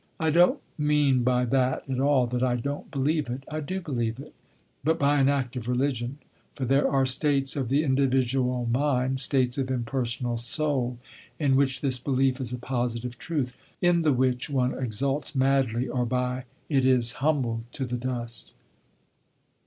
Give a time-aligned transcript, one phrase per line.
[0.19, 3.43] I don't mean by that at all that I don't believe it.
[3.51, 4.33] I do believe it,
[4.83, 6.17] but by an act of religion;
[6.55, 10.97] for there are states of the individual mind, states of impersonal soul
[11.37, 16.07] in which this belief is a positive truth, in the which one exults madly, or
[16.07, 18.53] by it is humbled to the dust.